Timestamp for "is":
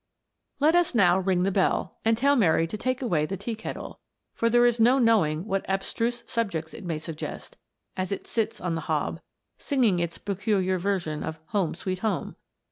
4.65-4.79